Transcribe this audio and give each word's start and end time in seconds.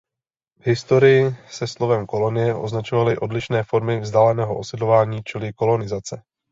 V 0.59 0.63
historii 0.67 1.35
se 1.49 1.67
slovem 1.67 2.05
kolonie 2.05 2.55
označovaly 2.55 3.17
odlišné 3.17 3.63
formy 3.63 3.99
vzdáleného 3.99 4.59
osidlování 4.59 5.23
čili 5.23 5.53
kolonizace. 5.53 6.23